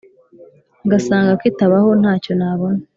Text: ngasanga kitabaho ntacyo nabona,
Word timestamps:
ngasanga 0.85 1.31
kitabaho 1.41 1.89
ntacyo 2.01 2.31
nabona, 2.39 2.81